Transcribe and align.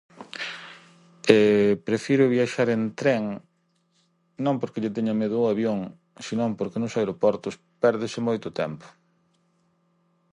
Prefiro 1.87 2.23
viaxar 2.35 2.67
en 2.75 2.83
tren, 2.99 3.23
non 4.45 4.55
porque 4.59 4.81
lle 4.81 4.95
teña 4.97 5.19
medo 5.21 5.35
ao 5.37 5.49
avión, 5.53 5.79
se 6.25 6.33
non 6.39 6.51
porque 6.59 6.81
nos 6.81 6.93
aeroportos 6.99 7.55
pérdese 7.83 8.19
moito 8.27 8.47
tempo. 8.61 8.87